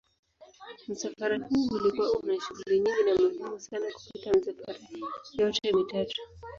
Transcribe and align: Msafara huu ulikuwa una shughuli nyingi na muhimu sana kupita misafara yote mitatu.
Msafara 0.87 1.37
huu 1.39 1.67
ulikuwa 1.75 2.11
una 2.19 2.37
shughuli 2.41 2.79
nyingi 2.79 3.03
na 3.05 3.15
muhimu 3.15 3.59
sana 3.59 3.85
kupita 3.93 4.31
misafara 4.33 4.79
yote 5.37 5.71
mitatu. 5.73 6.21